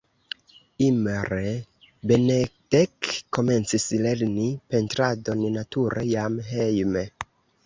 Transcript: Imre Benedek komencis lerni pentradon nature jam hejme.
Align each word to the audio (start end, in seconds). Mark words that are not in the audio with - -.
Imre 0.85 1.51
Benedek 2.13 3.11
komencis 3.39 3.85
lerni 4.07 4.47
pentradon 4.73 5.45
nature 5.59 6.09
jam 6.15 6.43
hejme. 6.51 7.07